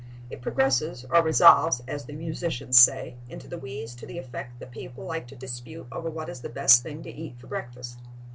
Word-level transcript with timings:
It 0.31 0.41
progresses 0.41 1.05
or 1.11 1.21
resolves, 1.21 1.83
as 1.87 2.05
the 2.05 2.13
musicians 2.13 2.79
say, 2.79 3.17
into 3.29 3.47
the 3.47 3.59
wheeze 3.59 3.93
to 3.97 4.07
the 4.07 4.17
effect 4.17 4.57
that 4.57 4.71
people 4.71 5.05
like 5.05 5.27
to 5.27 5.35
dispute 5.35 5.85
over 5.91 6.09
what 6.09 6.27
is 6.27 6.41
the 6.41 6.49
best 6.49 6.81
thing 6.81 7.03
to 7.03 7.11
eat 7.11 7.37
for 7.37 7.45
breakfast. 7.45 7.99